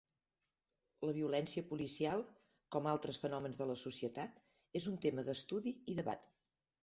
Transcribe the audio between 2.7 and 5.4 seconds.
com altres fenòmens de la societat, és un tema